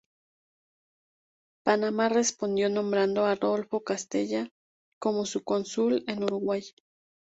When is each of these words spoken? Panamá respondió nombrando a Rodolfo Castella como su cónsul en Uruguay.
Panamá 1.63 2.09
respondió 2.09 2.69
nombrando 2.71 3.27
a 3.27 3.35
Rodolfo 3.35 3.81
Castella 3.83 4.49
como 4.99 5.27
su 5.27 5.43
cónsul 5.43 6.03
en 6.07 6.23
Uruguay. 6.23 6.63